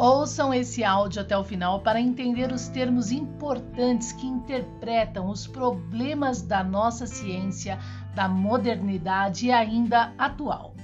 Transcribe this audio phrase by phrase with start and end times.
[0.00, 6.40] Ouçam esse áudio até o final para entender os termos importantes que interpretam os problemas
[6.40, 7.78] da nossa ciência,
[8.14, 10.74] da modernidade e ainda atual.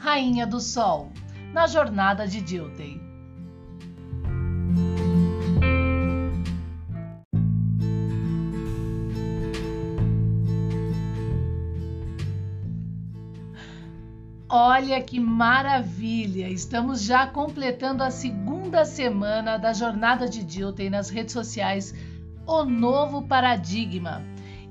[0.00, 1.12] Rainha do Sol,
[1.52, 3.06] na jornada de Dilthey.
[14.48, 16.48] Olha que maravilha!
[16.48, 21.94] Estamos já completando a segunda semana da jornada de Dilton nas redes sociais
[22.46, 24.22] O Novo Paradigma.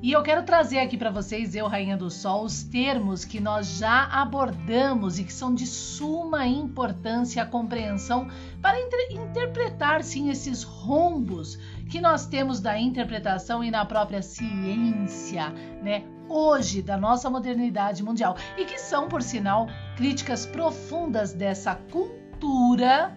[0.01, 3.77] E eu quero trazer aqui para vocês, eu, Rainha do Sol, os termos que nós
[3.79, 8.27] já abordamos e que são de suma importância à compreensão
[8.61, 11.57] para inter interpretar, sim, esses rombos
[11.89, 15.49] que nós temos da interpretação e na própria ciência,
[15.81, 16.03] né?
[16.27, 23.15] hoje da nossa modernidade mundial e que são, por sinal, críticas profundas dessa cultura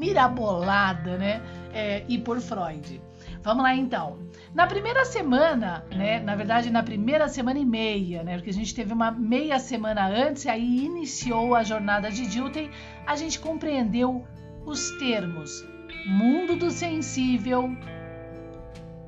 [0.00, 1.42] mirabolada, né?
[1.72, 3.00] É, e por Freud.
[3.42, 4.18] Vamos lá então.
[4.54, 6.18] Na primeira semana, né?
[6.20, 8.36] Na verdade, na primeira semana e meia, né?
[8.36, 12.70] Porque a gente teve uma meia semana antes, e aí iniciou a jornada de Dilthey,
[13.06, 14.24] a gente compreendeu
[14.64, 15.64] os termos
[16.06, 17.70] mundo do sensível,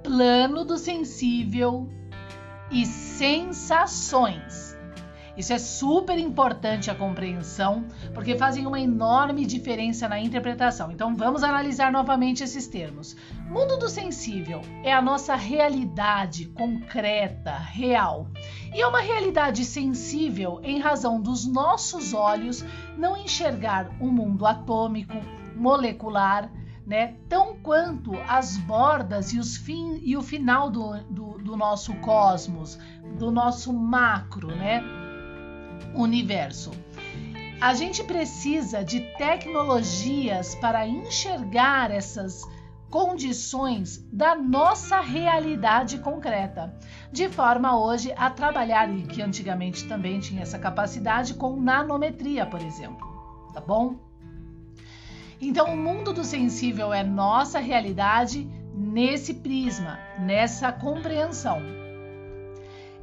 [0.03, 1.89] plano do sensível,
[2.71, 4.72] e sensações.
[5.37, 10.93] Isso é super importante a compreensão, porque fazem uma enorme diferença na interpretação.
[10.93, 13.17] Então vamos analisar novamente esses termos.
[13.49, 18.29] Mundo do sensível é a nossa realidade concreta, real.
[18.75, 22.65] E é uma realidade sensível em razão dos nossos olhos
[22.99, 25.17] não enxergar o um mundo atômico,
[25.57, 26.51] molecular,
[26.87, 27.15] né?
[27.29, 32.79] Tão quanto as bordas e, os fim, e o final do, do, do nosso cosmos,
[33.19, 34.83] do nosso macro, né?
[35.95, 36.71] Universo.
[37.61, 42.43] A gente precisa de tecnologias para enxergar essas
[42.91, 46.77] condições da nossa realidade concreta,
[47.11, 52.61] de forma hoje a trabalhar e que antigamente também tinha essa capacidade com nanometria, por
[52.61, 53.07] exemplo,
[53.55, 53.97] tá bom?
[55.41, 61.61] Então, o mundo do sensível é nossa realidade nesse prisma, nessa compreensão.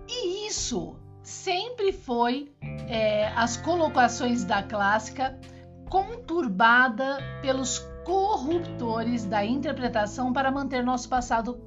[0.08, 0.96] E isso
[1.30, 2.52] sempre foi
[2.88, 5.40] é, as colocações da clássica
[5.88, 11.62] conturbada pelos corruptores da interpretação para manter nosso passado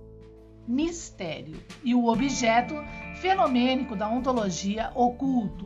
[0.66, 2.74] mistério e o objeto
[3.20, 5.64] fenomênico da ontologia oculto.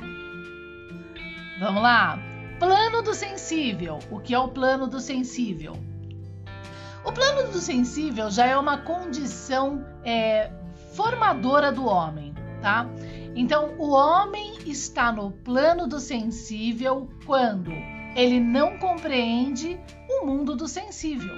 [1.59, 2.19] Vamos lá?
[2.59, 3.99] Plano do sensível.
[4.11, 5.75] O que é o plano do sensível?
[7.03, 10.51] O plano do sensível já é uma condição é,
[10.95, 12.87] formadora do homem, tá?
[13.37, 17.71] Então, o homem está no plano do sensível quando
[18.17, 21.35] ele não compreende o mundo do sensível.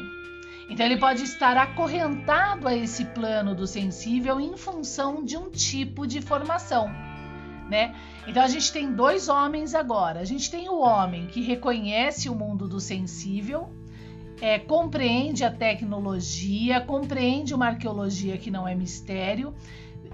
[0.70, 6.06] Então, ele pode estar acorrentado a esse plano do sensível em função de um tipo
[6.06, 6.88] de formação
[7.69, 7.94] né?
[8.26, 10.20] Então a gente tem dois homens agora.
[10.20, 13.69] A gente tem o homem que reconhece o mundo do sensível,
[14.41, 19.54] é, compreende a tecnologia, compreende uma arqueologia que não é mistério,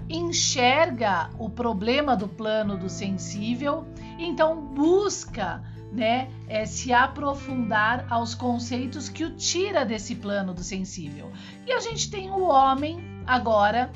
[0.09, 3.85] enxerga o problema do plano do sensível,
[4.17, 11.31] então busca né, é, se aprofundar aos conceitos que o tira desse plano do sensível.
[11.65, 13.91] E a gente tem o homem agora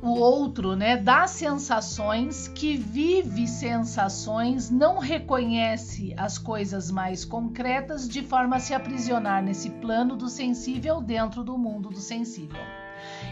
[0.00, 8.22] o outro, né, das sensações, que vive sensações, não reconhece as coisas mais concretas de
[8.22, 12.60] forma a se aprisionar nesse plano do sensível dentro do mundo do sensível.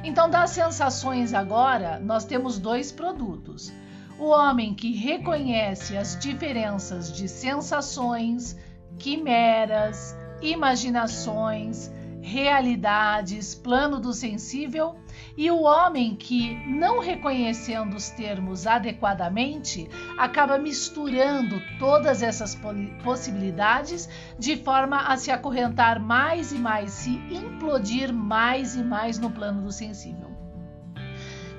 [0.02, 3.72] Então, das sensações agora, nós temos dois produtos.
[4.18, 8.56] O homem que reconhece as diferenças de sensações,
[8.98, 11.90] quimeras, imaginações,
[12.22, 14.96] realidades, plano do sensível,
[15.36, 22.58] e o homem que, não reconhecendo os termos adequadamente, acaba misturando todas essas
[23.04, 24.08] possibilidades
[24.38, 29.62] de forma a se acorrentar mais e mais, se implodir mais e mais no plano
[29.62, 30.25] do sensível.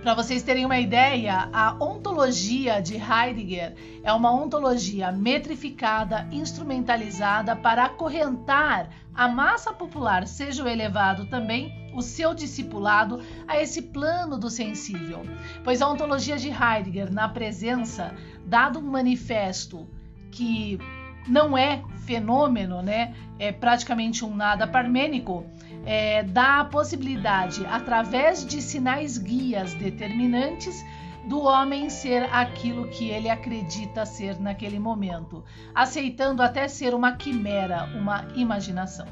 [0.07, 7.83] Para vocês terem uma ideia, a ontologia de Heidegger é uma ontologia metrificada, instrumentalizada para
[7.83, 14.49] acorrentar a massa popular, seja o elevado também, o seu discipulado, a esse plano do
[14.49, 15.23] sensível.
[15.61, 18.15] Pois a ontologia de Heidegger, na presença,
[18.45, 19.89] dado um manifesto
[20.31, 20.79] que
[21.27, 23.13] não é fenômeno, né?
[23.37, 25.45] É praticamente um nada parmênico,
[25.87, 30.85] é, dá a possibilidade, através de sinais guias determinantes,
[31.29, 35.43] do homem ser aquilo que ele acredita ser naquele momento,
[35.73, 39.07] aceitando até ser uma quimera, uma imaginação,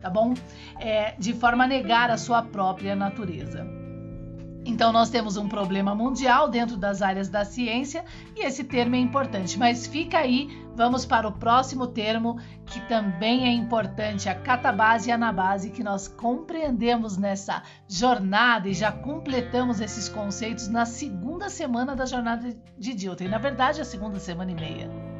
[0.00, 0.32] tá bom?
[0.80, 3.83] É, de forma a negar a sua própria natureza.
[4.64, 8.98] Então, nós temos um problema mundial dentro das áreas da ciência e esse termo é
[8.98, 9.58] importante.
[9.58, 15.12] Mas fica aí, vamos para o próximo termo que também é importante, a catabase e
[15.12, 22.06] anabase, que nós compreendemos nessa jornada e já completamos esses conceitos na segunda semana da
[22.06, 23.28] jornada de Dilton.
[23.28, 25.13] Na verdade, a segunda semana e meia.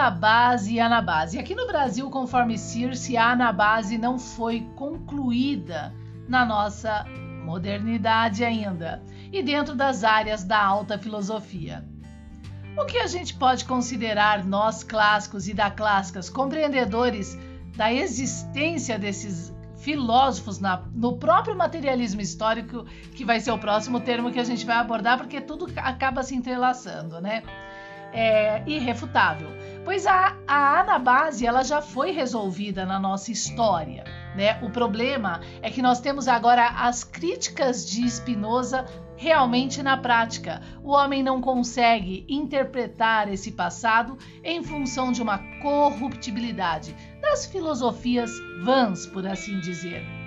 [0.00, 1.38] Catabase e anabase.
[1.38, 5.94] Aqui no Brasil, conforme Circe, a anabase não foi concluída
[6.26, 7.04] na nossa
[7.44, 11.84] modernidade ainda e dentro das áreas da alta filosofia.
[12.78, 17.38] O que a gente pode considerar nós clássicos e da clássicas compreendedores
[17.76, 24.32] da existência desses filósofos na, no próprio materialismo histórico, que vai ser o próximo termo
[24.32, 27.42] que a gente vai abordar, porque tudo acaba se entrelaçando, né?
[28.12, 29.48] é irrefutável,
[29.84, 34.04] pois a, a anabase ela já foi resolvida na nossa história.
[34.34, 34.58] Né?
[34.62, 38.84] O problema é que nós temos agora as críticas de Spinoza
[39.16, 40.62] realmente na prática.
[40.82, 48.30] O homem não consegue interpretar esse passado em função de uma corruptibilidade das filosofias
[48.64, 50.20] vãs, por assim dizer.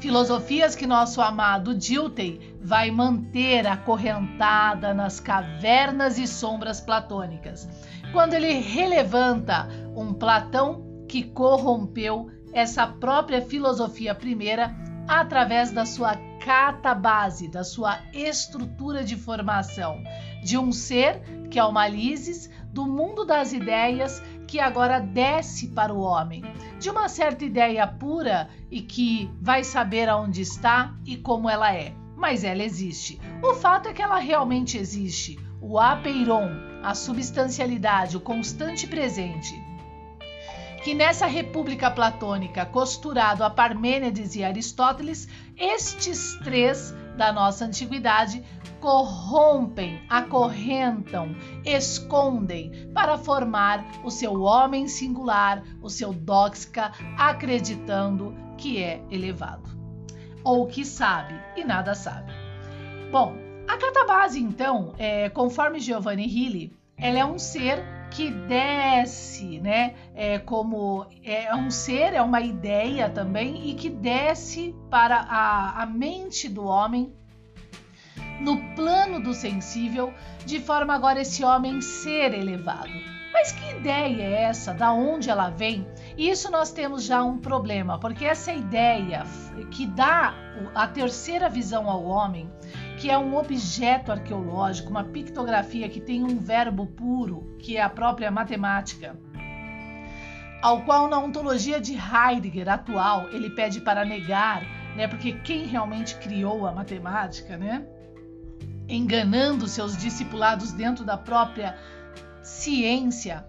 [0.00, 7.68] Filosofias que nosso amado Dilthey vai manter acorrentada nas cavernas e sombras platônicas,
[8.12, 14.74] quando ele relevanta um Platão que corrompeu essa própria filosofia primeira
[15.08, 16.14] através da sua
[16.44, 20.02] catabase, da sua estrutura de formação,
[20.44, 21.20] de um ser
[21.50, 26.42] que é o Malises, do mundo das ideias que agora desce para o homem,
[26.78, 31.94] de uma certa ideia pura e que vai saber aonde está e como ela é.
[32.16, 33.20] Mas ela existe.
[33.42, 35.38] O fato é que ela realmente existe.
[35.60, 39.54] O apeiron, a substancialidade, o constante presente.
[40.82, 48.42] Que nessa república platônica, costurado a Parmênides e Aristóteles, estes três da nossa antiguidade
[48.80, 59.00] corrompem, acorrentam, escondem para formar o seu homem singular, o seu dóxica, acreditando que é
[59.08, 59.70] elevado
[60.44, 62.32] ou que sabe e nada sabe.
[63.10, 63.36] Bom,
[63.68, 69.94] a catabase, então, é, conforme Giovanni Hilli, ela é um ser que desce, né?
[70.14, 75.86] É como é um ser, é uma ideia também e que desce para a, a
[75.86, 77.12] mente do homem
[78.40, 80.12] no plano do sensível,
[80.44, 82.92] de forma agora esse homem ser elevado.
[83.32, 84.74] Mas que ideia é essa?
[84.74, 85.86] Da onde ela vem?
[86.18, 89.24] Isso nós temos já um problema, porque essa ideia
[89.70, 90.34] que dá
[90.74, 92.50] a terceira visão ao homem,
[92.98, 97.88] que é um objeto arqueológico, uma pictografia que tem um verbo puro, que é a
[97.88, 99.16] própria matemática,
[100.62, 104.62] ao qual na ontologia de Heidegger atual ele pede para negar,
[104.96, 105.08] né?
[105.08, 107.84] Porque quem realmente criou a matemática, né?
[108.88, 111.76] Enganando seus discipulados dentro da própria
[112.42, 113.44] ciência.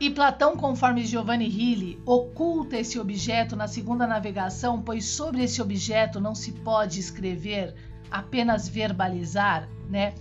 [0.00, 6.18] E Platão, conforme Giovanni Hilli, oculta esse objeto na segunda navegação, pois sobre esse objeto
[6.18, 7.74] não se pode escrever
[8.12, 10.14] apenas verbalizar, né?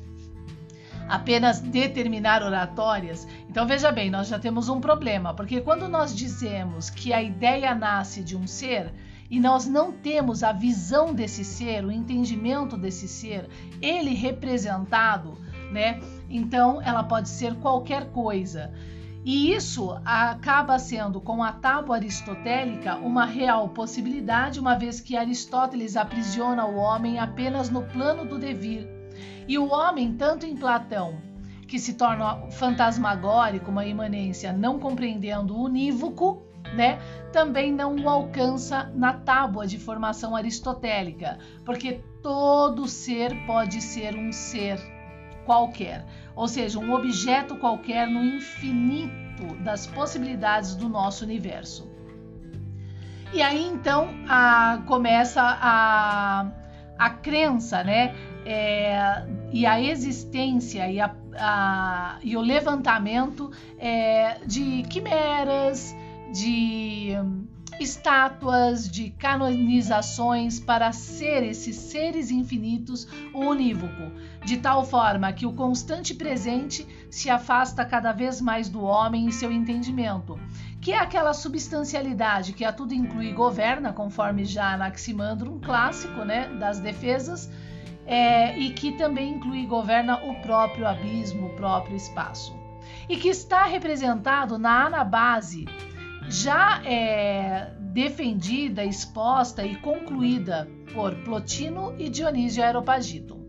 [1.10, 3.28] Apenas determinar oratórias.
[3.50, 7.76] Então veja bem, nós já temos um problema, porque quando nós dizemos que a ideia
[7.76, 8.94] nasce de um ser
[9.30, 13.50] e nós não temos a visão desse ser, o entendimento desse ser,
[13.82, 15.38] ele representado,
[15.72, 16.00] né?
[16.30, 18.74] Então ela pode ser qualquer coisa.
[19.24, 25.96] E isso acaba sendo, com a tábua aristotélica, uma real possibilidade, uma vez que Aristóteles
[25.96, 28.88] aprisiona o homem apenas no plano do devir.
[29.48, 31.22] E o homem, tanto em Platão,
[31.68, 36.42] que se torna fantasmagórico, uma imanência não compreendendo o unívoco,
[36.76, 37.00] né,
[37.32, 44.32] também não o alcança na tábua de formação aristotélica, porque todo ser pode ser um
[44.32, 44.80] ser
[45.52, 51.92] qualquer, ou seja, um objeto qualquer no infinito das possibilidades do nosso universo.
[53.34, 56.50] E aí então a, começa a,
[56.98, 58.16] a crença, né?
[58.46, 65.94] É, e a existência e, a, a, e o levantamento é, de quimeras,
[66.34, 67.12] de
[67.82, 74.12] estátuas, de canonizações para ser esses seres infinitos unívoco,
[74.46, 79.32] de tal forma que o constante presente se afasta cada vez mais do homem e
[79.32, 80.40] seu entendimento,
[80.80, 86.24] que é aquela substancialidade que a tudo inclui e governa, conforme já Anaximandro, um clássico
[86.24, 87.50] né, das defesas,
[88.06, 92.60] é, e que também inclui e governa o próprio abismo, o próprio espaço.
[93.08, 95.66] E que está representado na anabase
[96.32, 103.42] já é defendida, exposta e concluída por Plotino e Dionísio Aeropagito.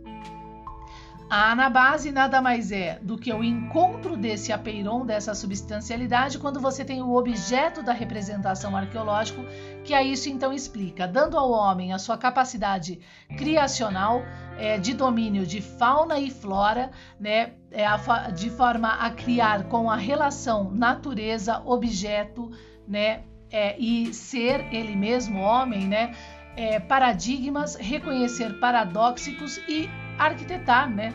[1.31, 6.85] A anabase nada mais é do que o encontro desse apeiron, dessa substancialidade, quando você
[6.85, 9.41] tem o objeto da representação arqueológica,
[9.83, 13.01] que a isso então explica, dando ao homem a sua capacidade
[13.39, 14.21] criacional
[14.59, 17.87] é, de domínio de fauna e flora, né, é,
[18.33, 22.51] de forma a criar com a relação natureza-objeto,
[22.87, 26.15] né, é, e ser ele mesmo homem, né,
[26.57, 31.12] é, paradigmas, reconhecer paradóxicos e arquitetar, né,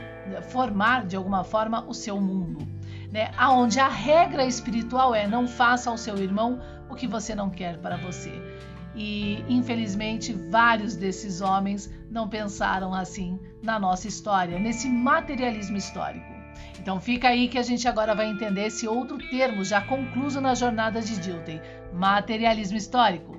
[0.50, 2.67] formar de alguma forma o seu mundo,
[3.12, 6.59] né, aonde a regra espiritual é não faça ao seu irmão
[6.89, 8.31] o que você não quer para você.
[8.95, 16.37] E infelizmente vários desses homens não pensaram assim na nossa história, nesse materialismo histórico.
[16.79, 20.55] Então fica aí que a gente agora vai entender esse outro termo já concluso na
[20.55, 21.61] jornada de Dilthey,
[21.93, 23.37] materialismo histórico.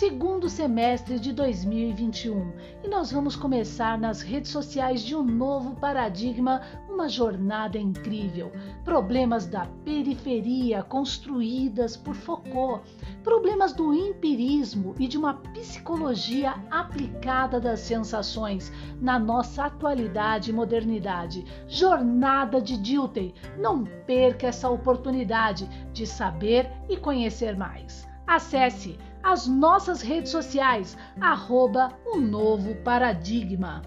[0.00, 6.62] segundo semestre de 2021 e nós vamos começar nas redes sociais de um novo paradigma,
[7.00, 8.52] uma jornada incrível.
[8.84, 12.86] Problemas da periferia construídas por Foucault,
[13.24, 21.42] problemas do empirismo e de uma psicologia aplicada das sensações na nossa atualidade e modernidade.
[21.66, 23.34] Jornada de Dilthey.
[23.58, 28.06] Não perca essa oportunidade de saber e conhecer mais.
[28.26, 33.80] Acesse as nossas redes sociais, arroba um novo paradigma.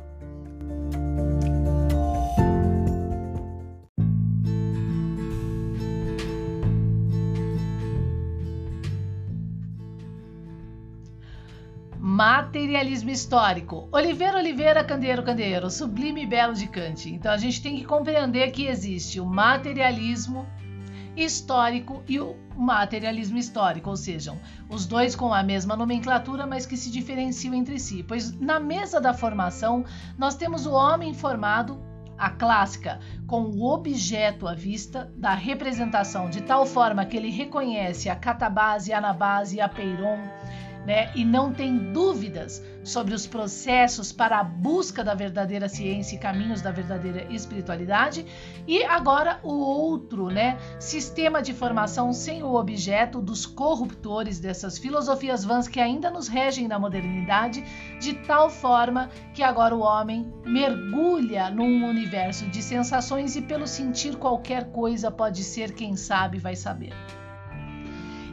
[12.13, 13.89] Materialismo histórico.
[13.91, 17.09] Oliveira Oliveira Candeeiro Candeeiro, sublime e belo de Kant.
[17.09, 20.45] Então a gente tem que compreender que existe o materialismo
[21.17, 24.39] histórico e o materialismo histórico, ou seja,
[24.69, 28.03] os dois com a mesma nomenclatura, mas que se diferenciam entre si.
[28.03, 29.83] Pois na mesa da formação
[30.15, 31.81] nós temos o homem formado
[32.15, 38.07] a clássica, com o objeto à vista da representação, de tal forma que ele reconhece
[38.07, 40.19] a catabase, a anabase a peiron,
[40.85, 41.11] né?
[41.15, 46.61] E não tem dúvidas sobre os processos para a busca da verdadeira ciência e caminhos
[46.61, 48.25] da verdadeira espiritualidade.
[48.67, 50.57] E agora o outro, né?
[50.79, 56.67] Sistema de formação sem o objeto dos corruptores dessas filosofias vãs que ainda nos regem
[56.67, 57.63] na modernidade,
[57.99, 64.17] de tal forma que agora o homem mergulha num universo de sensações e pelo sentir
[64.17, 66.93] qualquer coisa pode ser, quem sabe vai saber.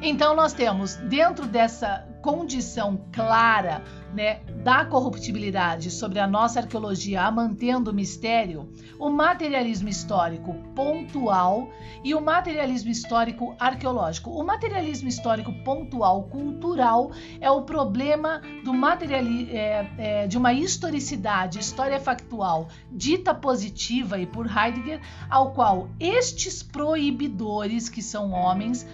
[0.03, 3.83] Então nós temos dentro dessa condição clara
[4.15, 11.71] né, da corruptibilidade sobre a nossa arqueologia, a mantendo o mistério, o materialismo histórico pontual
[12.03, 14.31] e o materialismo histórico arqueológico.
[14.31, 17.11] O materialismo histórico pontual cultural
[17.41, 24.27] é o problema do materiali é, é, de uma historicidade, história factual dita positiva e
[24.27, 28.87] por Heidegger, ao qual estes proibidores, que são homens,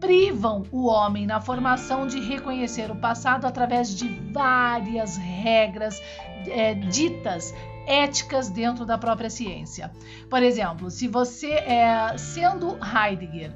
[0.00, 6.00] privam o homem na formação de reconhecer o passado através de várias regras
[6.46, 7.54] é, ditas
[7.86, 9.90] éticas dentro da própria ciência.
[10.28, 13.52] Por exemplo, se você é sendo Heidegger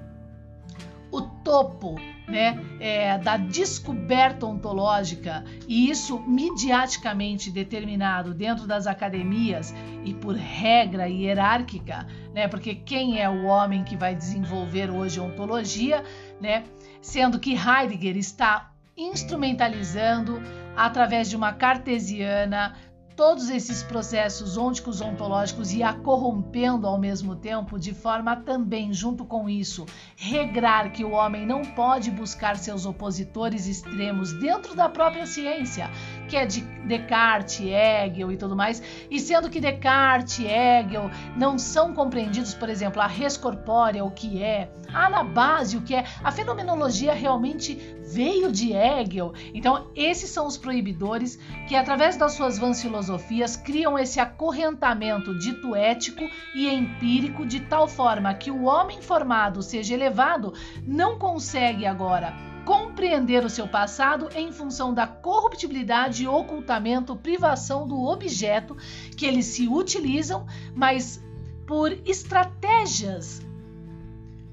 [1.13, 1.97] o topo
[2.27, 11.07] né, é, da descoberta ontológica e isso midiaticamente determinado dentro das academias e por regra
[11.07, 16.03] hierárquica, né, porque quem é o homem que vai desenvolver hoje ontologia,
[16.43, 16.65] né,
[17.01, 20.43] sendo que Heidegger está instrumentalizando
[20.77, 22.75] através de uma cartesiana
[23.17, 29.25] todos esses processos ônticos ontológicos e a corrompendo ao mesmo tempo, de forma também, junto
[29.25, 35.27] com isso, regrar que o homem não pode buscar seus opositores extremos dentro da própria
[35.27, 35.91] ciência,
[36.33, 41.93] que é de Descartes, Hegel e tudo mais, e sendo que Descartes, Hegel não são
[41.93, 46.33] compreendidos, por exemplo, a res corpórea, o que é, a anabase, o que é, a
[46.33, 49.35] fenomenologia realmente veio de Hegel.
[49.53, 55.77] Então, esses são os proibidores que, através das suas vãs filosofias, criam esse acorrentamento dito
[55.77, 56.25] ético
[56.55, 60.55] e empírico de tal forma que o homem formado, seja elevado,
[60.87, 68.77] não consegue agora compreender o seu passado em função da corruptibilidade, ocultamento, privação do objeto
[69.17, 71.23] que eles se utilizam, mas
[71.67, 73.43] por estratégias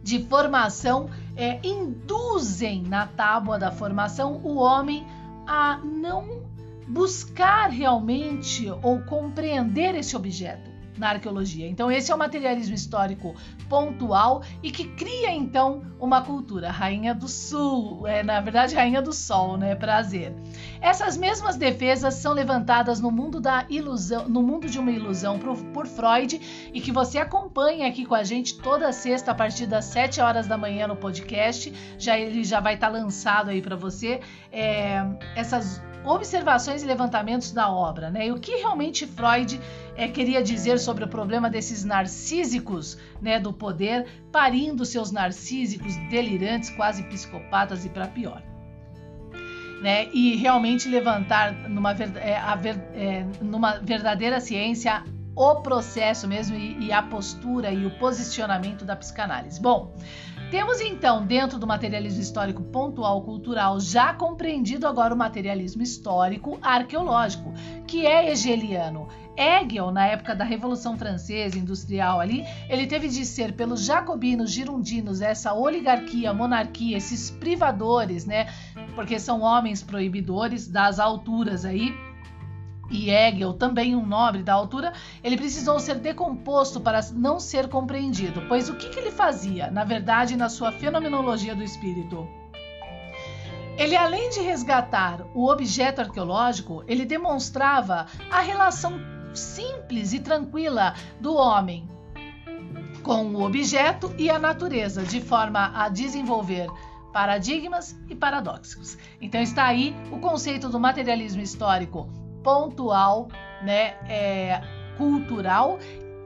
[0.02, 5.06] de formação é, induzem na tábua da formação o homem
[5.46, 6.44] a não
[6.88, 11.68] buscar realmente ou compreender esse objeto na arqueologia.
[11.68, 13.34] Então, esse é o materialismo histórico
[13.70, 16.70] pontual e que cria então uma cultura.
[16.70, 19.74] Rainha do Sul, é, na verdade, Rainha do Sol, né?
[19.76, 20.34] Prazer.
[20.82, 25.56] Essas mesmas defesas são levantadas no mundo da ilusão, no mundo de uma ilusão por,
[25.74, 29.86] por Freud e que você acompanha aqui com a gente toda sexta a partir das
[29.86, 31.74] 7 horas da manhã no podcast.
[31.98, 34.20] Já ele já vai estar tá lançado aí para você.
[34.52, 38.28] É, essas observações e levantamentos da obra, né?
[38.28, 39.60] E o que realmente Freud
[40.00, 46.70] é, queria dizer sobre o problema desses narcísicos, né, do poder, parindo seus narcísicos delirantes,
[46.70, 48.42] quase psicopatas e para pior.
[49.82, 52.58] Né, e realmente levantar numa, é, a,
[52.94, 55.04] é, numa verdadeira ciência
[55.36, 59.62] o processo mesmo e, e, a postura e o posicionamento da psicanálise.
[59.62, 59.94] Bom,
[60.50, 67.54] temos então, dentro do materialismo histórico pontual cultural, já compreendido agora o materialismo histórico arqueológico,
[67.86, 69.08] que é hegeliano.
[69.38, 75.22] Hegel, na época da Revolução Francesa Industrial ali, ele teve de ser pelos jacobinos, girondinos,
[75.22, 78.48] essa oligarquia, monarquia, esses privadores, né?
[78.96, 81.94] Porque são homens proibidores das alturas aí,
[82.90, 84.94] e Hegel, também um nobre da altura,
[85.24, 88.44] ele precisou ser decomposto para não ser compreendido.
[88.48, 92.28] Pois o que, que ele fazia, na verdade, na sua fenomenologia do espírito?
[93.78, 99.00] Ele, além de resgatar o objeto arqueológico, ele demonstrava a relação
[99.34, 101.88] simples e tranquila do homem
[103.04, 106.68] com o objeto e a natureza, de forma a desenvolver
[107.14, 108.98] paradigmas e paradoxos.
[109.22, 112.10] Então está aí o conceito do materialismo histórico
[112.50, 113.28] pontual,
[113.62, 114.60] né, é,
[114.98, 115.78] cultural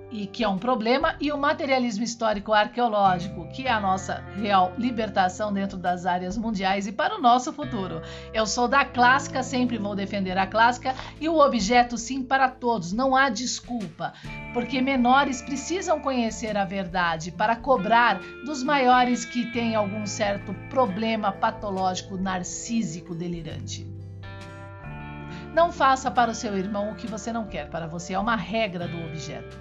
[0.10, 4.72] e que é um problema, e o materialismo histórico arqueológico, que é a nossa real
[4.78, 8.00] libertação dentro das áreas mundiais e para o nosso futuro.
[8.32, 12.94] Eu sou da clássica, sempre vou defender a clássica, e o objeto sim para todos,
[12.94, 14.14] não há desculpa,
[14.54, 21.32] porque menores precisam conhecer a verdade para cobrar dos maiores que têm algum certo problema
[21.32, 23.93] patológico narcísico delirante.
[25.54, 28.36] Não faça para o seu irmão o que você não quer para você, é uma
[28.36, 29.56] regra do objeto.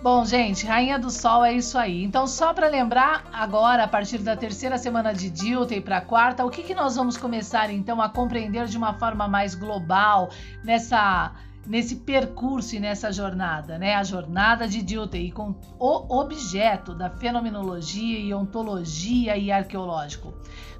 [0.00, 2.04] Bom, gente, Rainha do Sol é isso aí.
[2.04, 6.00] Então, só para lembrar, agora, a partir da terceira semana de Dilta e para a
[6.00, 10.30] quarta, o que, que nós vamos começar então a compreender de uma forma mais global
[10.62, 11.32] nessa
[11.68, 13.94] nesse percurso e nessa jornada, né?
[13.94, 20.32] A jornada de Dilthey com o objeto da fenomenologia e ontologia e arqueológico.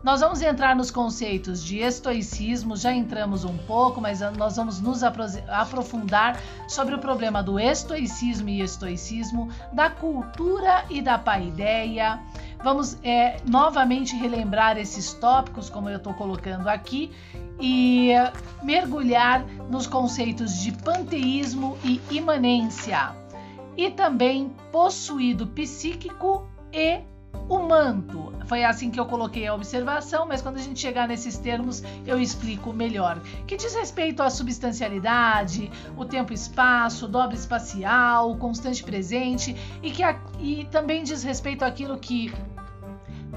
[0.02, 5.02] Nós vamos entrar nos conceitos de estoicismo, já entramos um pouco, mas nós vamos nos
[5.02, 12.20] aprofundar sobre o problema do estoicismo e estoicismo, da cultura e da paideia.
[12.62, 17.10] Vamos é, novamente relembrar esses tópicos, como eu estou colocando aqui,
[17.60, 18.12] e
[18.62, 23.14] mergulhar nos conceitos de panteísmo e imanência,
[23.76, 27.00] e também possuído psíquico e
[27.48, 28.32] o manto.
[28.46, 32.18] Foi assim que eu coloquei a observação, mas quando a gente chegar nesses termos eu
[32.18, 33.20] explico melhor.
[33.46, 40.02] Que diz respeito à substancialidade, o tempo-espaço, o dobre espacial, constante presente e que
[40.38, 42.32] e também diz respeito àquilo que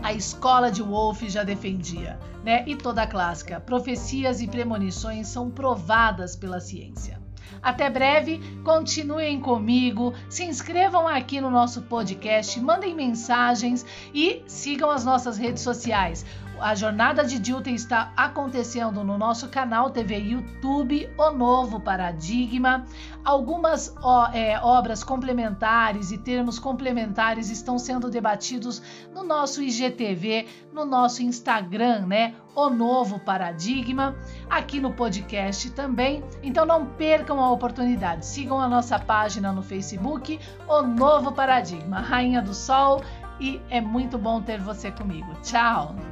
[0.04, 2.64] a escola de Wolff já defendia, né?
[2.68, 3.60] E toda a clássica.
[3.60, 7.22] Profecias e premonições são provadas pela ciência.
[7.62, 15.06] Até breve, continuem comigo, se inscrevam aqui no nosso podcast, mandem mensagens e sigam as
[15.06, 16.26] nossas redes sociais.
[16.62, 22.86] A jornada de Dilton está acontecendo no nosso canal TV YouTube, O Novo Paradigma.
[23.26, 28.82] Algumas ó, é, obras complementares e termos complementares estão sendo debatidos
[29.14, 32.36] no nosso IGTV, no nosso Instagram, né?
[32.54, 34.16] O Novo Paradigma,
[34.50, 36.24] aqui no podcast também.
[36.44, 38.26] Então não percam a oportunidade.
[38.26, 43.02] Sigam a nossa página no Facebook, O Novo Paradigma, Rainha do Sol
[43.40, 45.34] e é muito bom ter você comigo.
[45.42, 46.11] Tchau!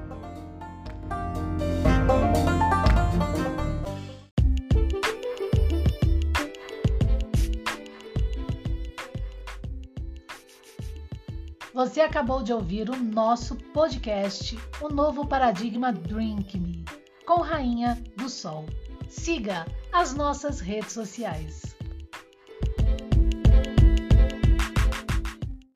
[11.79, 16.83] Você acabou de ouvir o nosso podcast, o novo paradigma Drink Me,
[17.25, 18.65] com Rainha do Sol.
[19.07, 21.78] Siga as nossas redes sociais.